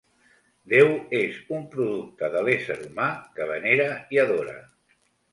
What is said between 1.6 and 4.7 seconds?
producte de l'ésser humà que venera i adora.